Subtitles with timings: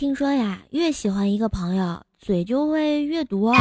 [0.00, 3.52] 听说呀，越喜欢一个朋友，嘴就会越多，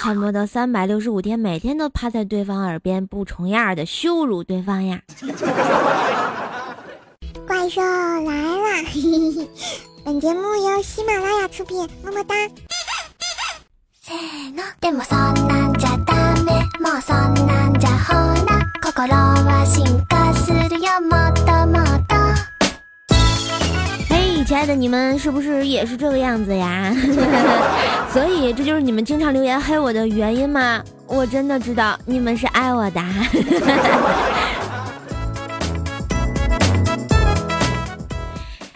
[0.00, 5.02] 恨不得三百六十五天每天都趴在对方耳边不重样的羞辱对方呀。
[7.46, 8.88] 怪兽来了！
[10.06, 12.34] 本节目由喜马拉雅出品，么么哒。
[24.54, 26.94] 亲爱的你们，是不是也是这个样子呀？
[28.14, 30.80] 所以这就是你们经常留言黑我的原因吗？
[31.08, 33.00] 我真的知道你们是爱我的。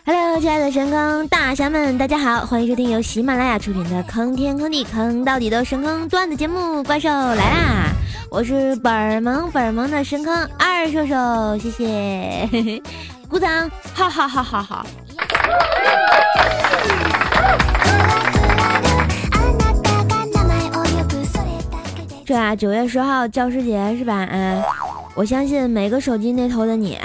[0.05, 7.93] Hello，亲爱的神坑大侠们，大家好，欢迎收听由喜马拉雅出品的坑天坑地坑到底的神坑段子节目《怪兽来啦》，
[8.33, 12.83] 我是本萌本萌的神坑二兽兽，谢谢，
[13.31, 14.85] 鼓掌，哈哈哈哈哈。
[22.25, 24.15] 这啊，九月十号教师节是吧？
[24.15, 24.63] 啊，
[25.15, 26.99] 我相信每个手机那头的你。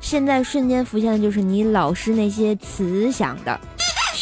[0.00, 3.60] 现在瞬间浮现的就是你老师那些慈祥的、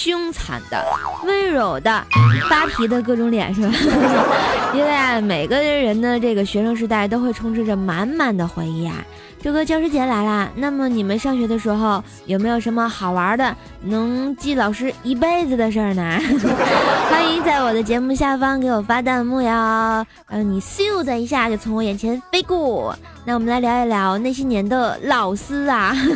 [0.04, 0.84] 凶残的、
[1.24, 2.04] 温柔的、
[2.50, 3.72] 扒皮的各种脸，是吧？
[4.74, 8.96] 因为啊，每个人的这个学生时代都会充斥着满满的回忆啊。
[9.40, 16.20] 这个教师节来啦，那么你们上学的时候有没有什么好玩的、能记老师一辈子的事儿呢？
[17.08, 22.94] 欢迎在我的节目下方给我发弹幕哟，让你咻的一下就从我眼前飞过。
[23.24, 25.96] 那我们来聊一聊那些年的老师啊。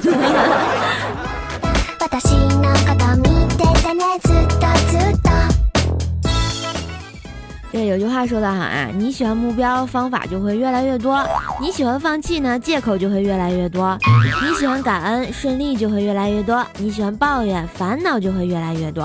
[7.70, 11.22] 对有句话说得好啊，你喜欢目标，方法就会越来越多；
[11.60, 13.98] 你喜欢放弃呢，借口就会越来越多；
[14.42, 19.04] 你喜欢感恩，顺利就会越来越多；你喜欢抱怨，烦恼就会越来越多；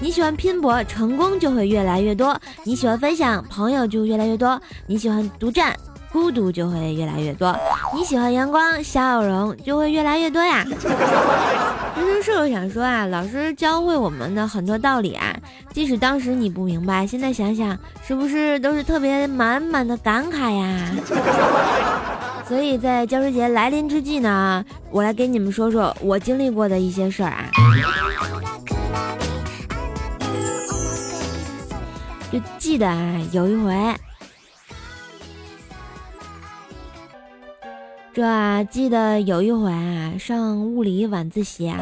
[0.00, 5.74] 你喜欢拼搏，成功就会越来越多；你喜欢分享，朋友就越来越多；你喜欢独占。
[6.14, 7.52] 孤独就会越来越多，
[7.92, 10.64] 你喜欢阳光笑容就会越来越多呀。
[11.96, 15.36] 其实是我想说啊，老师教会我们的很多道理啊，
[15.72, 20.78] 即使当时你不明白，现在想想是不是都是特别满满的感慨呀？
[22.46, 27.50] 所以在教师节来临之际呢，我来给你们说说我经历过的一些事儿啊。
[32.30, 33.74] 就记得啊，有一回。
[38.14, 41.76] 这啊，记得有一回啊，上物理晚自习啊，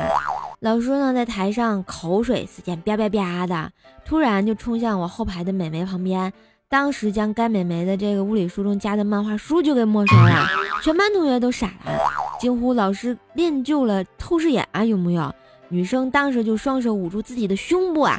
[0.60, 3.70] 老师呢在台上口水四溅，啪啪啪的，
[4.06, 6.32] 突然就冲向我后排的美眉旁边，
[6.70, 10.48] 当时将该美眉的这个物理书中夹的漫画书就给没收了，
[10.82, 11.92] 全班同学都傻了，
[12.40, 15.30] 惊呼老师练就了透视眼啊，有木有？
[15.68, 18.18] 女生当时就双手捂住自己的胸部啊，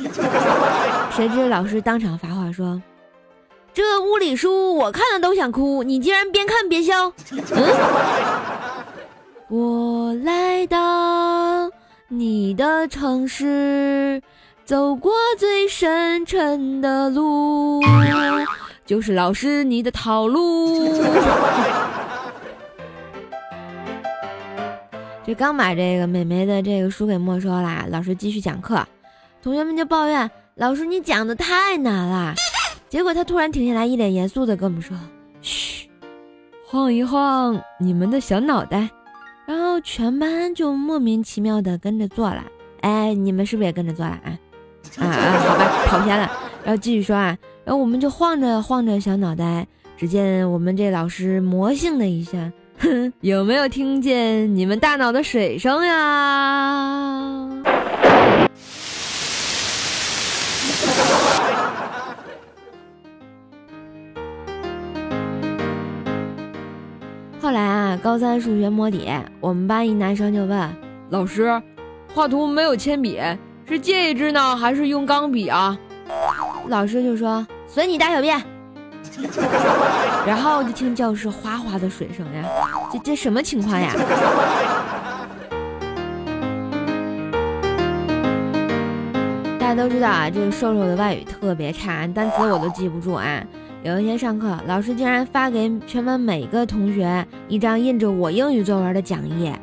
[1.09, 2.79] 谁知老师当场发话说。
[3.73, 7.11] 这物理书我看了都想哭，你竟然边看边笑。
[7.31, 8.77] 嗯，
[9.49, 11.71] 我来到
[12.07, 14.21] 你的城市，
[14.63, 17.81] 走过最深沉的路，
[18.85, 20.93] 就是老师你的套路。
[25.25, 28.85] 这刚把这个美眉的这个书给没收了，老师继续讲课，
[29.41, 32.35] 同学们就抱怨老师你讲的太难了。
[32.93, 34.95] 结果他突然停下来，一脸严肃的跟我们说
[35.41, 35.89] ：“嘘，
[36.63, 38.87] 晃一晃你们的小脑袋。”
[39.47, 42.45] 然后全班就莫名其妙的跟着做了。
[42.81, 44.37] 哎，你们是不是也跟着做了啊？
[44.99, 46.31] 啊啊，好吧， 跑偏了。
[46.63, 49.65] 然后继续说啊，然后我们就晃着晃着小脑袋，
[49.97, 57.12] 只见我们这老师魔性的一下，哼， 有没有听见你们大脑的水声呀？
[68.03, 69.09] 高三数学摸底，
[69.39, 70.75] 我们班一男生就问
[71.09, 71.49] 老师
[72.13, 73.17] ：“画图没有铅笔，
[73.65, 75.79] 是借一支呢，还是用钢笔啊？”
[76.67, 78.37] 老师就说：“随你大小便。
[80.27, 82.43] ”然后就听教室哗哗的水声呀，
[82.91, 83.93] 这这什么情况呀？
[89.57, 93.41] 大家都知道啊，这个瘦瘦的外语特别差，单词我都记不住啊。
[93.83, 99.59] 有一天上课，老师竟然发给全班每个同学一张印着我英语作文的讲义啊！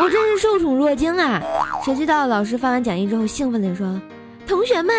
[0.00, 1.38] 我真是受宠若惊啊！
[1.84, 4.00] 谁知道老师发完讲义之后，兴奋地说
[4.48, 4.96] ：“同学们，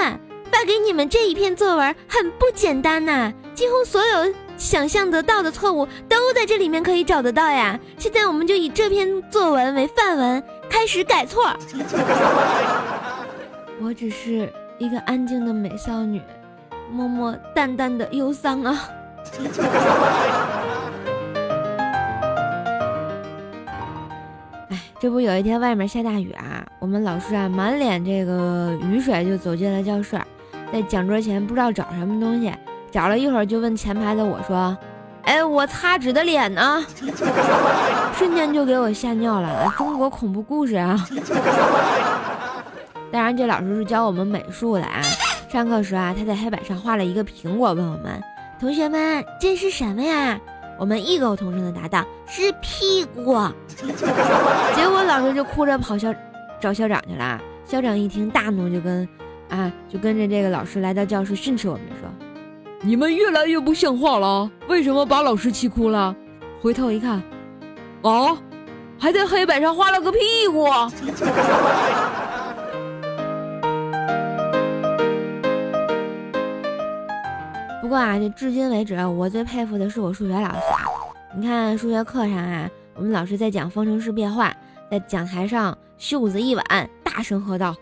[0.52, 7.80] 发给你们这一篇作文很不简单呐，几乎所有想象得到的错误都在这里面可以找得到呀！
[7.98, 11.46] 现在我们就以这篇作文为范文，开始改错。
[13.82, 14.48] ”我只是
[14.78, 16.22] 一个安静的美少女，
[16.94, 18.90] 默默淡淡的忧伤啊。
[24.70, 30.22] 哎，这不有一天外面下大雨啊，我们老师啊满脸这个雨水就走进了教室，
[30.72, 32.54] 在讲桌前不知道找什么东西，
[32.92, 34.78] 找了一会儿就问前排的我说
[35.26, 36.86] ：“哎，我擦纸的脸呢？”
[38.16, 40.96] 瞬间就给我吓尿了，中国恐怖故事啊！
[43.12, 45.02] 当然，这老师是教我们美术的啊。
[45.54, 48.20] 上课时啊，他在黑板上画了一个苹果，问我们
[48.60, 50.40] 同学们这是什么呀？
[50.80, 53.36] 我们异口同声的答道：“是屁股。
[54.76, 56.12] ”结果老师就哭着跑校
[56.60, 57.40] 找校长去了。
[57.66, 59.08] 校长一听大怒，就跟
[59.48, 62.10] 啊就跟着这个老师来到教室训斥我们说
[62.82, 66.16] ：“你们越来越不像话了，为什么把老师气哭了？”
[66.64, 67.22] 回头一看，
[68.02, 68.36] 哦，
[68.98, 70.18] 还在黑板上画了个屁
[70.52, 70.66] 股。
[77.84, 80.62] 不过啊，这至今为止，我最佩服的是我数学老师。
[81.36, 84.56] 你看数学课上啊，我们老师在讲方程式变换，
[84.90, 87.76] 在讲台上袖子一挽，大声喝道：“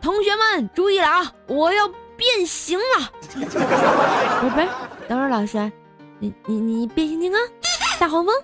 [0.00, 1.86] 同学们注意了啊，我要
[2.16, 3.46] 变形了！” 不是
[4.48, 4.68] 不是，
[5.06, 5.70] 等会儿老师，
[6.18, 7.38] 你你你变形金刚，
[8.00, 8.34] 大黄蜂，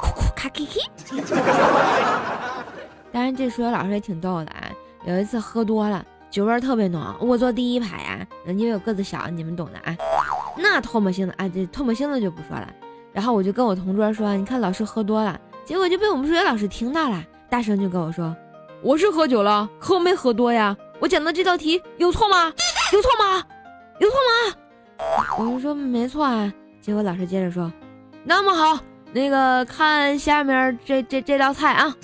[0.00, 0.80] 库库卡 K K。
[3.12, 4.70] 当然，这数学老师也挺逗的啊。
[5.04, 9.94] 有一次喝多了，酒味特别浓，我坐第一排啊，因为我个子小，你们懂的啊。
[10.60, 12.68] 那唾沫星子啊，这唾沫星子就不说了。
[13.12, 18.36] 然后我就跟我同桌说：“你看老师喝多了。”结果就被我们数学老师听到了，大声就跟我说
[18.82, 20.76] ：“我是喝酒了，可我没喝多呀。
[20.98, 22.52] 我讲的这道题有错吗？
[22.92, 23.42] 有错吗？
[23.98, 24.56] 有错吗？”
[25.38, 26.52] 我就说没错啊。
[26.80, 27.72] 结果老师接着说
[28.24, 28.78] ：“那么好，
[29.12, 31.94] 那个看下面这这这道菜啊。”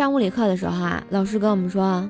[0.00, 2.08] 上物理课的时候啊，老师跟我们说，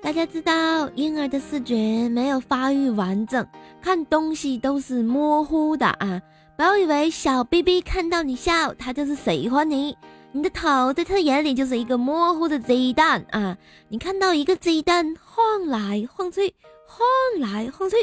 [0.00, 3.46] 大家知道婴儿的视觉没有发育完整，
[3.82, 6.22] 看东西都是模糊的啊！
[6.56, 9.94] 不要以为小 BB 看到你笑，他就是喜欢你，
[10.32, 13.54] 你的头在他眼里就是一个模糊的鸡蛋啊！
[13.90, 16.54] 你看到一个鸡蛋晃来晃去，
[16.86, 17.06] 晃
[17.42, 17.96] 来晃去，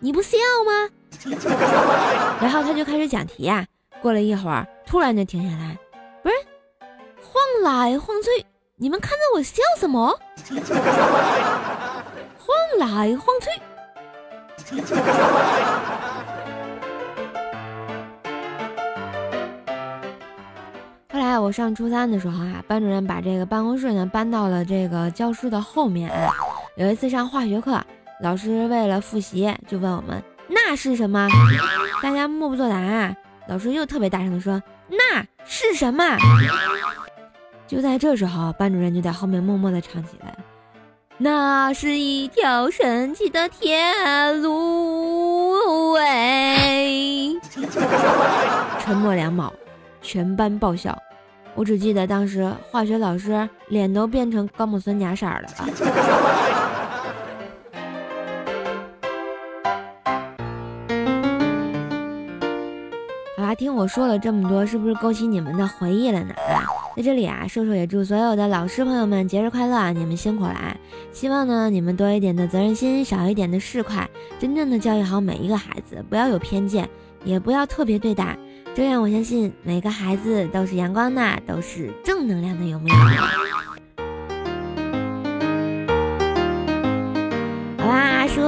[0.00, 0.36] 你不笑
[0.66, 0.90] 吗？
[2.42, 3.64] 然后他就开始讲题呀，
[4.02, 5.78] 过了一会儿，突然就停下来，
[6.24, 6.34] 不是。
[7.32, 8.44] 晃来晃去，
[8.76, 10.18] 你们看着我笑什么？
[12.36, 13.48] 晃来晃去。
[21.12, 26.10] 后来我上初三的时候啊，班主任把这个办公室呢搬到了这个教室的后面。
[26.76, 27.80] 有一次上化学课，
[28.20, 31.28] 老师为了复习，就问我们那是什么？
[32.02, 32.76] 大家默不作答。
[32.76, 33.14] 啊
[33.48, 36.04] 老师又特别大声的说那是什么？
[37.70, 40.34] 就在这时候，班主任就在后面默默的唱起来
[41.16, 43.78] ：“那是一条神奇的铁
[44.42, 47.38] 路。”喂，
[48.80, 49.52] 沉默两秒，
[50.02, 50.98] 全班爆笑。
[51.54, 55.42] 我只记得当时化学老师脸都变成高锰酸钾色了。
[63.36, 66.34] 好啦，听我说了这么多，是不是勾起你们的回忆了呢？
[66.96, 69.92] 在这里啊，瘦瘦也祝所有的老师朋友们节日快乐啊！
[69.92, 70.76] 你们辛苦了！
[71.12, 74.06] 希望呢，你们多一点的责任心，少一点的市侩，
[74.40, 76.88] 真正的教育好每一个孩子，不要有偏见，
[77.24, 78.36] 也不要特别对待，
[78.74, 83.39] 这样我相信每个孩子都是阳光的，都是正能量的，有没有？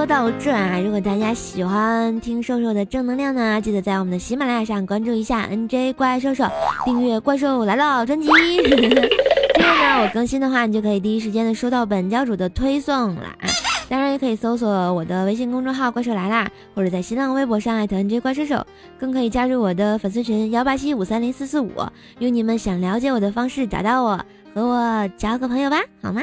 [0.03, 6.45] 说到这啊，如果大家喜欢听瘦瘦的正能量呢，记得在我们的喜马拉雅上关注一下 NJ 怪兽兽，
[6.85, 8.29] 订阅《怪兽来了》专辑。
[9.55, 13.47] 这样呢，我更新的话，你就可以第一时间的收到本教主的推送了啊。
[13.89, 18.67] 当然，也可以搜索我的微信公众号“怪兽来啦”，或者在新浪微博上艾特 NJ 怪兽兽，
[18.99, 21.71] 更可以加入我的粉丝群幺八七五三零四四五，
[22.19, 24.21] 用你们想了解我的方式找到我，
[24.53, 26.23] 和我交个朋友吧，好吗？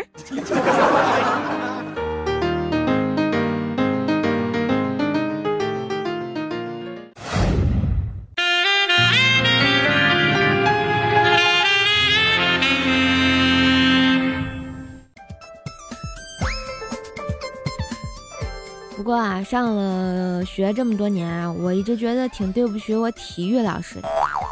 [19.49, 24.07] 上了学这么多年啊，我一直觉得挺对不起我体育老师的，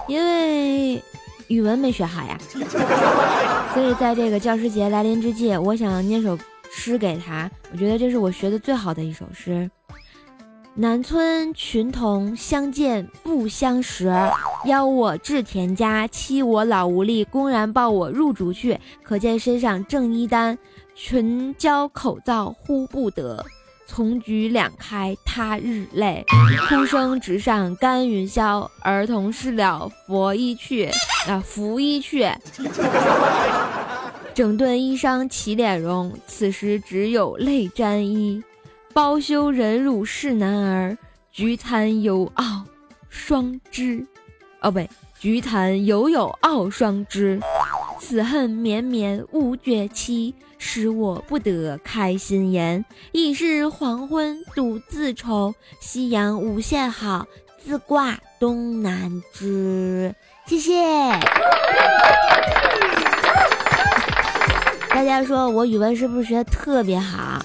[0.07, 0.99] 因为
[1.49, 2.35] 语文没学好呀。
[3.75, 6.35] 所以在这个教师节来临之际，我想念首
[6.71, 7.47] 诗给他。
[7.71, 9.69] 我觉得这是我学的最好的一首诗。
[10.73, 14.11] 南村群童相见不相识，
[14.65, 18.79] 邀我至田家，欺我老无力，公然抱我入竹去。
[19.03, 20.57] 可见身上正衣单，
[20.95, 23.45] 群交口罩呼不得。
[23.87, 26.23] 从局两开他日泪，
[26.67, 28.69] 哭声直上干云霄。
[28.81, 30.91] 儿童事了佛衣去，
[31.27, 32.29] 啊拂衣去。
[34.35, 38.43] 整顿衣裳起脸容，此时只有泪沾衣。
[38.93, 40.97] 包羞忍辱是男儿，
[41.31, 42.65] 菊残犹傲
[43.09, 44.05] 双枝。
[44.61, 44.89] 哦，不对，
[45.19, 47.39] 菊残犹有傲双枝。
[48.09, 52.85] 此恨绵绵无绝期，使我不得开心颜。
[53.11, 57.27] 已是黄昏独自愁，夕阳无限好，
[57.61, 60.15] 自挂东南枝。
[60.45, 60.81] 谢谢。
[64.89, 67.41] 大家说我语文是不是学的特别好？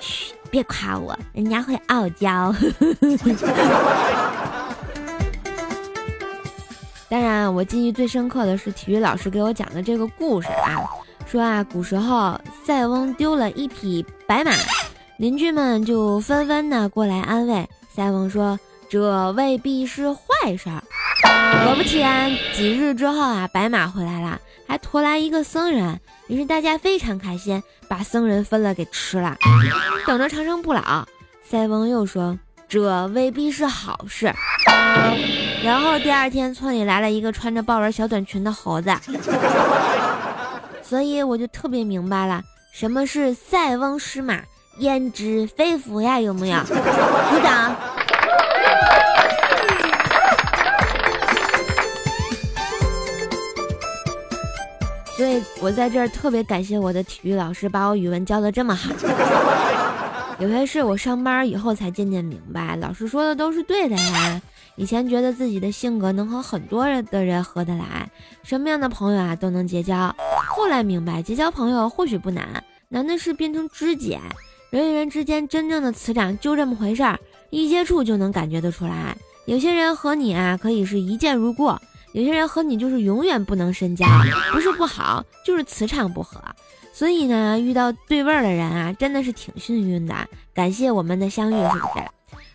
[0.00, 2.54] 嘘别夸我，人家会傲娇。
[7.10, 10.88] 当然，我记忆最深刻的是体育老师给我讲的这个故事啊，
[11.26, 14.52] 说啊，古时候塞翁丢了一匹白马，
[15.16, 18.56] 邻居们就纷纷的过来安慰塞翁说，
[18.88, 20.80] 这未必是坏事儿。
[21.64, 26.00] 果不其然，几日之后啊，白马回来了，还驮来一个僧人。
[26.28, 29.36] 于是大家非常开心，把僧人分了给吃了，
[30.06, 31.04] 等着长生不老。
[31.42, 32.38] 塞翁又说
[32.70, 34.32] ：“这未必是好事。”
[35.62, 38.90] 然后第二天，村里来了一个穿着豹纹小短裙的猴子，
[40.82, 44.40] 所以我就特别明白了，什么是塞翁失马
[44.78, 46.18] 焉知非福呀？
[46.18, 46.60] 有没有？
[46.60, 47.74] 鼓掌。
[55.16, 58.90] 所以我在这儿特别感谢我的体育老师，把我语文教的这么好。
[60.40, 64.40] 有些事我上班以后才渐渐明白，老师说的都是对的呀。
[64.74, 68.10] 以前觉得自己的性格能和很多人的人合得来，
[68.42, 70.16] 什么样的朋友啊都能结交。
[70.48, 74.18] 后来明白，结交朋友或许不难，难的是变成知己。
[74.70, 77.20] 人与人之间真正的磁场就这么回事儿，
[77.50, 79.14] 一接触就能感觉得出来。
[79.44, 81.70] 有些人和你啊可以是一见如故。
[82.12, 84.06] 有些人和你就是永远不能深交，
[84.52, 86.40] 不是不好，就是磁场不合。
[87.00, 90.14] 所以呢，遇到对味儿的人啊，真的是挺幸运的。
[90.52, 92.04] 感谢我们的相遇，是不是？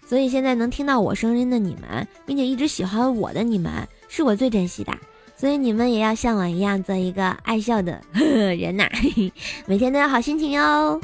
[0.07, 3.71] 所以现在能听到我声音的你们，并且一直喜欢我的你们，
[4.07, 4.93] 是我最珍惜的。
[5.35, 8.87] 所以你们也要像我一样做一个爱笑的 人呐，
[9.65, 11.01] 每天都有好心情哟。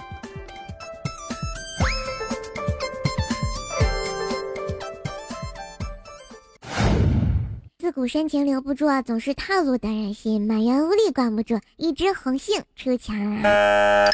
[8.08, 10.46] 深情留不住，总是套路得人心。
[10.46, 14.10] 满园无力管不住，一枝红杏出墙来。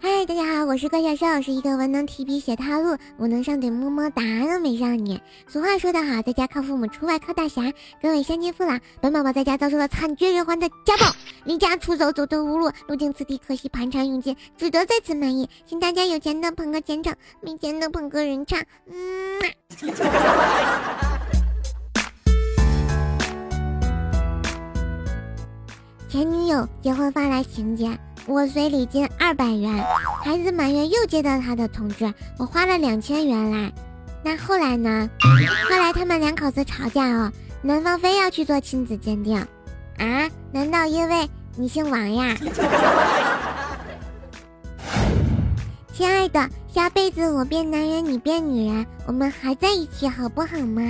[0.00, 5.20] 嗨，大家好，我是怪小兽，是一个文能提笔写套路，武能上嘴么么哒的美少女。
[5.46, 7.72] 俗话说得好，在家靠父母，出外靠大侠。
[8.02, 11.14] 各位乡亲父老，本宝宝在家遭受了惨绝人寰的家暴，
[11.44, 15.48] 离家出走，走投无路，路经此地，可惜盘缠用尽，只得在此满意。
[15.64, 18.60] 请大家有钱的捧个钱场，没钱的捧个人场。
[18.90, 19.40] 嗯。
[26.12, 29.82] 前女友结婚发来请柬，我随礼金二百元。
[30.22, 33.72] 孩子满月又接到他的通知，我花了两千元来。
[34.22, 35.08] 那后来呢？
[35.70, 39.38] 后来他们两口子吵架哦，男方非要去做亲子鉴定。
[39.96, 40.28] 啊？
[40.52, 41.26] 难道因为
[41.56, 42.36] 你姓王呀？
[45.94, 50.82] 亲爱的，下辈子我变男人，你变女人，我们还在一起好不好吗？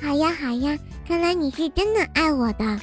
[0.00, 2.78] 好呀好呀，看来你是真的爱我的。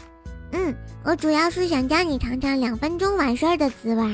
[0.52, 4.04] 嗯，我主要是想叫你尝尝两分钟完事儿的滋味。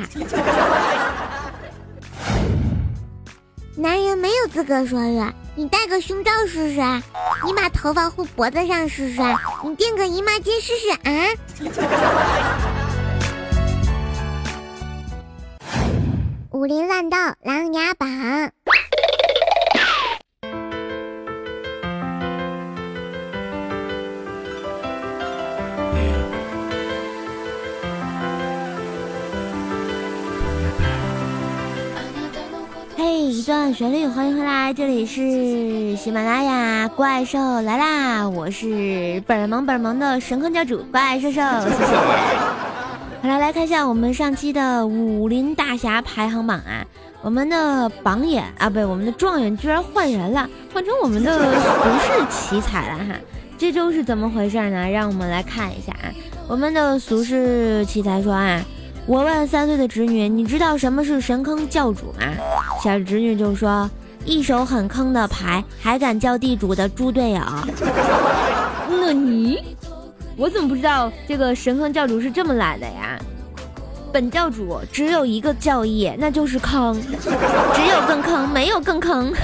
[3.75, 6.79] 男人没有资格说热，你戴个胸罩试试，
[7.45, 9.21] 你把头发护脖子上试试，
[9.63, 11.11] 你垫个姨妈巾试试啊！
[16.51, 18.07] 武林乱斗，琅琊榜。
[33.45, 38.27] 段旋律，欢迎回来，这里是喜马拉雅怪兽来啦！
[38.27, 41.95] 我是本萌本萌的神坑教主怪兽兽，谢谢。
[43.21, 46.83] 好了，来看一下我们上期的武林大侠排行榜啊，
[47.21, 53.13] 我们的榜眼啊，不对，我们的状元居然换人了，换成我们的俗世奇才了哈，
[53.59, 54.89] 这周是怎么回事呢？
[54.89, 56.09] 让我们来看一下啊，
[56.47, 58.59] 我们的俗世奇才说啊。
[59.07, 62.25] 我问三岁的侄女：“你知道什么是神坑教主吗？”
[62.83, 63.87] 小侄女就说
[64.25, 67.41] ：“一手很坑的牌，还敢叫地主的猪队友。
[68.89, 69.59] ”那你，
[70.35, 73.19] 我怎么不知道这个神坑教主是这么来的呀？
[74.11, 79.31] 本教主只有一个教义，那就是坑，只有更坑，没有更坑。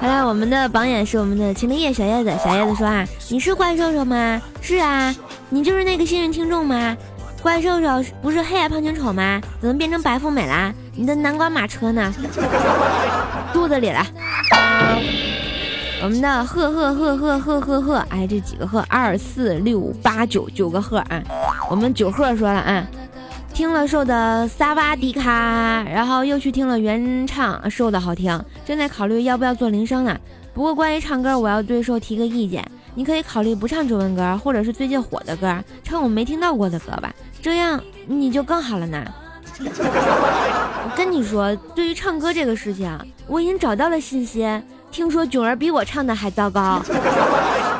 [0.00, 2.32] 好了，我们的榜眼是我们的秦林叶小叶子。
[2.42, 4.40] 小叶子说啊：“你是怪兽兽吗？
[4.62, 5.14] 是啊，
[5.50, 6.96] 你就是那个幸运听众吗？”
[7.42, 9.40] 怪兽兽不是黑矮胖穷丑吗？
[9.60, 10.72] 怎么变成白富美啦？
[10.94, 12.12] 你的南瓜马车呢？
[13.52, 14.04] 肚子里了。
[16.02, 21.22] 我们的赫赫赫赫赫赫赫，哎，这几个赫，二四六八九九个赫啊。
[21.70, 22.86] 我们九赫说了啊，
[23.52, 30.16] 听了瘦的萨瓦迪卡，然后又去听了原唱，瘦的好听，正在考虑要不要做铃声呢。
[30.54, 32.64] 不过关于唱歌，我要对瘦提个意见，
[32.94, 37.12] 你可以考虑不唱中文歌，或者是最近火的歌，唱我没听到过的歌吧。
[37.40, 39.04] 这样你就更好了呢。
[39.60, 44.46] 我跟你说，对于唱歌这个事情，我已经找到了信息。
[44.90, 46.82] 听说囧儿比我唱的还糟糕，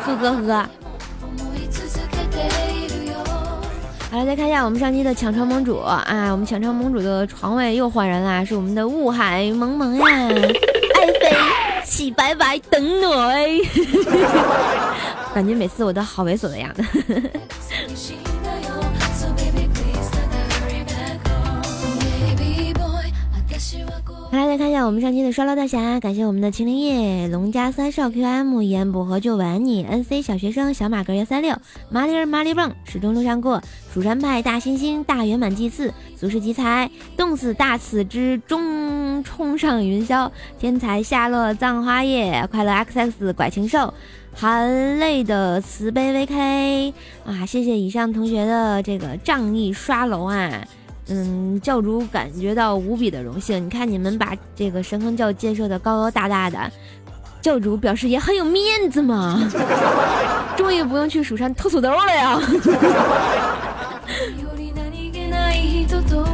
[0.04, 0.68] 呵呵呵。
[4.10, 11.36] 好了，再看一下我们上期的抢床盟主啊，我们抢床盟主的床位又换人啦，是我们的雾海萌萌呀，爱妃
[11.84, 13.58] 洗白白等我哎，
[15.34, 16.82] 感觉每次我都好猥琐的样子。
[24.30, 31.56] 来，再看一下我们上期的刷楼大侠，感谢我们的麒麟叶、龙家三少、QM、烟不合就吻你、NC 小学生、小马哥幺三六、
[31.88, 43.94] 马里儿马里蹦、始终路上过、蜀山派大猩猩、大圆满祭祀、俗世奇才、冻死大刺之中冲上云霄、天才下落葬花叶、快乐 XX 拐禽兽、
[44.34, 46.92] 含泪的慈悲 VK
[47.24, 47.46] 啊！
[47.46, 50.68] 谢谢以上同学的这个仗义刷楼啊！
[51.08, 53.64] 嗯，教主感觉到无比的荣幸。
[53.64, 56.58] 你看，你们把这个神坑教建设的高高大大的，
[57.40, 59.40] 教主表示也很有面子嘛。
[60.56, 62.38] 终于不用去蜀山偷土豆了呀！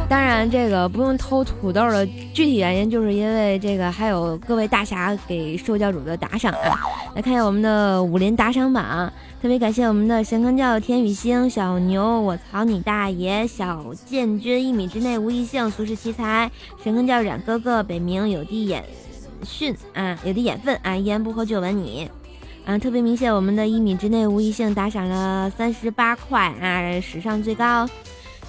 [0.07, 6.79] 当然，这个不用偷土豆的具体原因，就是因为这个还有各位大侠给受教主的打赏啊。
[7.15, 9.11] 来看一下我们的武林打赏榜。
[9.41, 13.45] 特别感谢我们的神坑教天宇星小牛，我操你大爷！
[13.45, 16.49] 小建军一米之内无异性，俗世奇才
[16.83, 18.83] 神坑教冉哥哥，北冥有地眼
[19.43, 22.09] 训啊，有地眼分啊，一言不合就吻你
[22.65, 22.77] 啊！
[22.77, 27.87] 特别明显，我们的一米之内无异性打赏了三十八块啊，史上最高。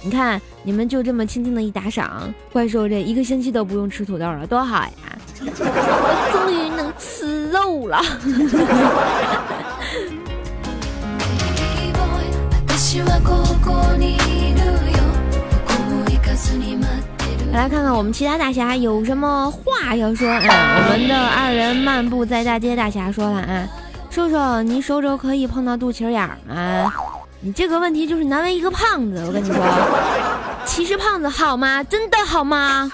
[0.03, 4.89] 你看，你们就这么轻轻的一打赏，怪兽这一个星期都不用吃土豆了，多好呀！
[5.41, 8.01] 我终于能吃肉了。
[17.53, 20.39] 来看看我们其他大侠有什么话要说啊！
[20.39, 23.67] 我们的二人漫步在大街，大侠说了啊，
[24.11, 26.93] 瘦瘦，你手肘可以碰到肚脐眼吗？
[27.47, 29.55] 你这个问题就是难为一个胖子，我跟你说，
[30.67, 31.81] 歧视胖子好吗？
[31.81, 32.91] 真的好吗？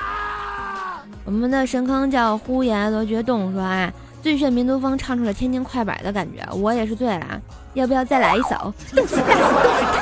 [1.26, 3.92] 我们的神坑叫呼延罗觉洞说啊。
[4.22, 7.42] 最炫民族风唱出了天津快板的感觉，我也是醉了。
[7.74, 8.72] 要不要再来一首？
[8.96, 9.26] 动次打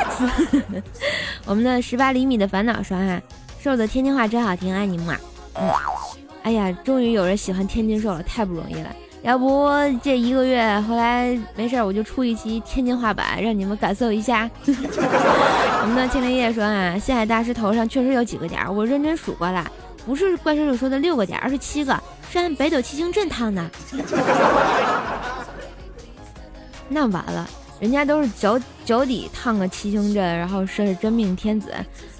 [0.10, 0.84] 次，动次打次。
[1.48, 3.22] 我们的十八厘米的烦恼说啊，
[3.64, 5.18] 瘦的天津话真好听，爱你们。
[5.56, 5.70] 嗯，
[6.44, 8.90] 哎呀，终于有人喜欢天津瘦了，太不容易了。
[9.24, 9.70] 要不
[10.04, 14.50] 这一个月后来没事我就出一期天津话版，让你们感受一下。
[14.66, 19.70] 我们的天灵叶说啊，星海大师头上确实有几个点，我认真数过了，
[20.06, 21.98] 不是怪叔叔说的六个点，而是七个。
[22.32, 23.70] 是按北斗七星阵烫的，
[26.88, 27.46] 那完了，
[27.80, 31.74] 人家都是脚脚底烫个七星阵，然后是真命天子，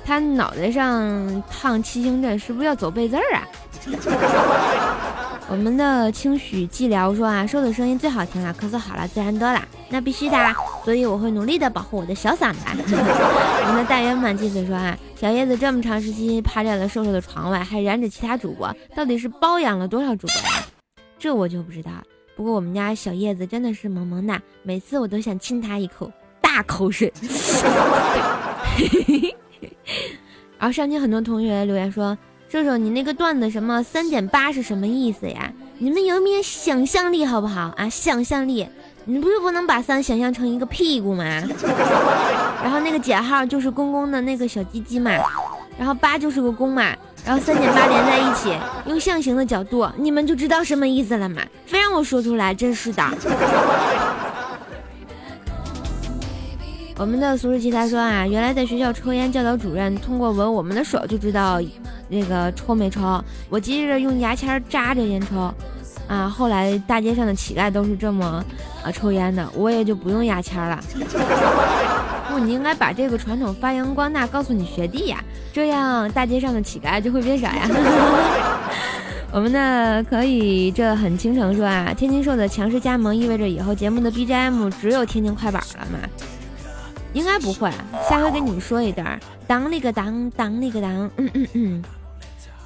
[0.04, 3.48] 他脑袋上烫七星阵，是不是要走背字儿啊？
[5.52, 10.38] 我们的清许寂寥说啊，瘦的声音最好听了，咳嗽好了自然多了，那必须的，
[10.86, 12.60] 所以我会努力的保护我的小嗓子。
[12.72, 20.64] 我们的大圆满继子说啊，小叶子这么长时间趴在了瘦瘦的床外，还染着其他主播，到底是包养了多少主播呀？
[21.20, 21.92] 这我就不知道。
[22.34, 26.10] 不过我们家小叶子真的是萌萌哒，每次我都想亲他一口
[26.40, 27.12] 大口水。
[30.58, 32.18] 然后上期很多同学留言说。
[32.52, 35.50] 射手，你那个段子什么三点八是什么意思呀？
[35.78, 37.88] 你们有没有想象力好不好啊？
[37.88, 38.68] 想象力，
[39.06, 41.24] 你不是不能把三想象成一个屁股吗？
[42.62, 45.12] 然后那个减号就是公公的那个小鸡鸡嘛，
[45.80, 46.94] 然后八就是个公嘛，
[47.26, 48.54] 然后三点八连在一起，
[48.86, 51.42] 用象形的角度，你们就知道什么意思了嘛？
[51.66, 53.02] 非让我说出来，真是的。
[56.98, 61.62] 我们的俗世奇才说啊，原来在学校抽烟，教导主任通过闻我们的手就知道
[62.12, 63.24] 那个抽没抽。
[63.50, 65.52] 我急着用牙签扎着烟抽，
[66.08, 68.44] 啊，后来大街上的乞丐都是这么
[68.84, 70.78] 啊抽烟的，我也就不用牙签了。
[72.30, 77.68] 不，你应该把这个传统发扬光大，告诉你学弟呀，这样大街上的乞丐就会变少呀。
[79.34, 86.00] 我们呢可以这很倾城说啊，天津兽的强势加盟意味着以后节目的 BGM 只有天津快板了吗？
[87.14, 87.70] 应该不会，
[88.10, 91.84] 下回跟你们说一段，当那个当当那个当，嗯嗯嗯，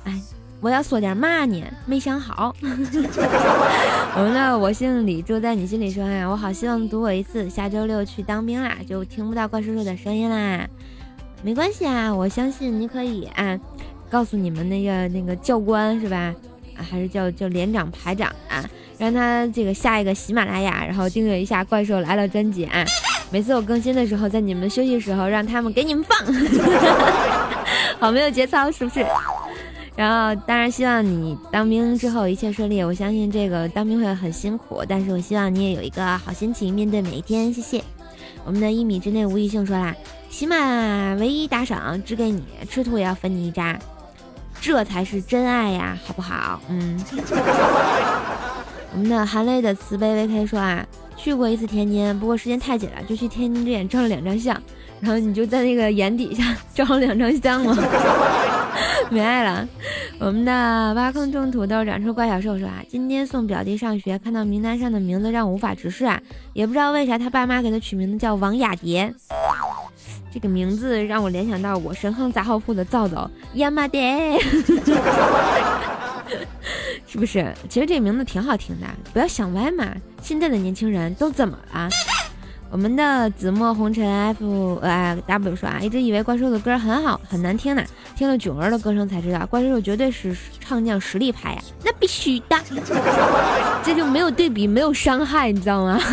[0.06, 0.14] 哎，
[0.62, 1.64] 我要说点嘛呢？
[1.86, 2.56] 没想好。
[2.64, 10.66] 我们的我姓李，住在你心里说哎呀，我好希望读我一次，下周六去当兵啦，就听不到怪叔叔的声音啦。
[11.44, 13.60] 没关系啊，我相信你可以啊，
[14.10, 16.34] 告诉你们那个那个教官是吧？
[16.78, 18.64] 啊，还是叫叫连长排长啊，
[18.98, 22.86] 让他这个下一个喜马拉雅，然后订阅一下《怪兽来了》专辑啊。
[23.32, 26.18] 每次我更新的时候，在你们休息时候，让他们给你们放，
[28.00, 29.06] 好没有节操，是不是？
[29.96, 32.84] 然后当然希望你当兵之后一切顺利。
[32.84, 37.54] 我相信这个当兵会很辛苦，但是我希望你也有一个好心情面对每一天。
[37.54, 37.84] 谢谢。
[38.44, 39.96] 我们的一米之内吴一性说啦，
[40.30, 43.80] 起码唯一打赏只给你，吃土也要分你一扎，
[44.62, 46.62] 这才是真爱呀，好不好？
[46.70, 47.00] 嗯。
[48.94, 50.86] 我们的含泪的慈悲 VK 说啊。
[51.18, 54.54] 去过一次天津，不过时间太紧了，就去天津之眼照了两张相，
[55.00, 57.74] 然后你就在那个眼底下照了两张相吗？
[59.12, 59.68] 没爱了。
[60.20, 66.22] 我们的挖坑种土豆长出怪小兽说啊，今天送表弟上学，看到名单上的名字让我无法直视啊，
[66.54, 69.14] 也不知道为啥他爸妈给他取名字叫王雅蝶，
[70.34, 74.40] 这个名字让我联想到我神坑杂货铺的皂皂亚麻蝶。
[77.08, 77.54] 是不是？
[77.70, 79.86] 其实这名字挺好听的，不要想歪嘛。
[80.22, 81.90] 现在的年轻人都怎么了？
[82.76, 87.82] 我们的紫陌红尘 F 呃 W 说啊，一直以为怪兽的歌很好，很难听呢。
[88.18, 92.58] 听了囧儿的歌声才知道，怪兽绝对是唱将实力派呀，那必须的。
[93.82, 95.98] 这就没有对比，没有伤害，你知道吗？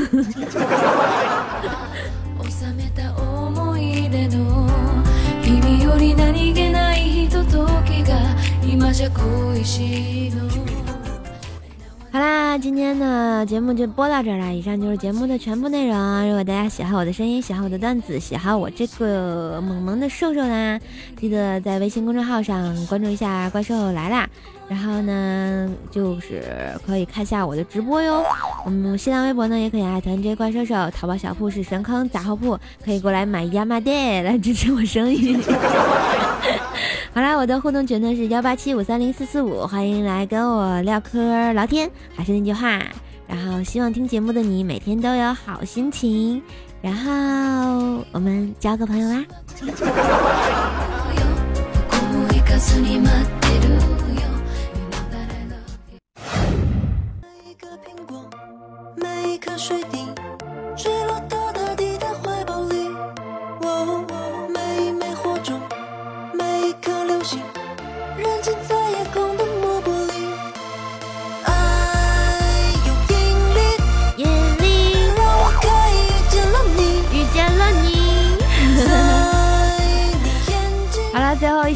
[12.13, 14.55] 好啦，今天的节目就播到这儿了。
[14.55, 16.27] 以上就是节目的全部内容。
[16.27, 20.79] 如果大家喜欢我的声音，喜欢我的段子，喜欢我这个萌萌的瘦瘦啦，
[21.19, 24.29] 记得在微信公众号上关注一下“怪兽来啦”。
[24.73, 26.43] 然后呢，就是
[26.87, 28.25] 可以看下我的直播哟。
[28.65, 35.37] 我们新浪微博呢也可以艾特 J 怪兽兽，淘宝小铺是神坑杂货铺，可以过来买亚麻袋来支持我生意。
[37.13, 41.91] 好啦，我的互动群呢是幺八七五三零四四五，欢迎来跟我唠嗑聊天。
[42.17, 42.81] 还是那句话，
[43.27, 46.43] 然后希望听节目的你每天都有好心情，
[46.81, 49.23] 然后我们交个朋友啦。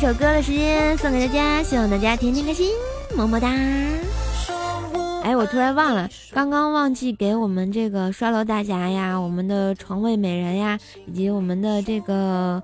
[0.07, 2.71] 首歌的时间送给大家，希望大家天天开心，
[3.17, 3.49] 么么哒！
[5.25, 12.63] 哎，我突然忘了，刚刚忘记给我们这个刷楼大侠呀，我们的床位美人呀，以及我们的这个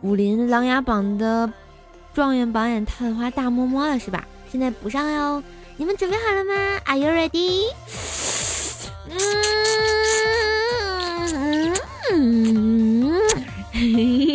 [0.00, 1.52] 武林琅琊榜的
[2.12, 4.26] 状元榜眼探花大摸摸了，是吧？
[4.50, 5.40] 现在补上哟，
[5.76, 6.52] 你们准备好了吗
[6.86, 7.66] ？Are you ready？
[11.30, 11.72] 嗯
[12.10, 13.12] 嗯，
[13.72, 13.94] 嘿
[14.26, 14.29] 嘿